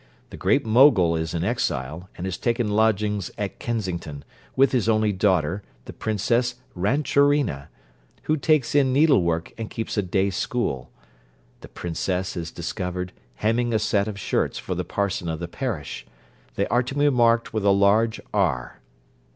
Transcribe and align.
The 0.31 0.35
Great 0.35 0.65
Mogul 0.65 1.15
is 1.15 1.35
in 1.35 1.43
exile, 1.43 2.09
and 2.17 2.25
has 2.25 2.35
taken 2.39 2.71
lodgings 2.71 3.29
at 3.37 3.59
Kensington, 3.59 4.23
with 4.55 4.71
his 4.71 4.89
only 4.89 5.11
daughter, 5.13 5.61
the 5.85 5.93
Princess 5.93 6.55
Rantrorina, 6.75 7.67
who 8.23 8.35
takes 8.35 8.73
in 8.73 8.91
needlework, 8.93 9.53
and 9.59 9.69
keeps 9.69 9.97
a 9.97 10.01
day 10.01 10.31
school. 10.31 10.89
_The 11.61 11.71
princess 11.71 12.35
is 12.35 12.49
discovered 12.49 13.13
hemming 13.35 13.75
a 13.75 13.77
set 13.77 14.07
of 14.07 14.19
shirts 14.19 14.57
for 14.57 14.73
the 14.73 14.83
parson 14.83 15.29
of 15.29 15.39
the 15.39 15.47
parish: 15.47 16.03
they 16.55 16.65
are 16.69 16.81
to 16.81 16.95
be 16.95 17.07
marked 17.11 17.53
with 17.53 17.63
a 17.63 17.69
large 17.69 18.19
R. 18.33 18.79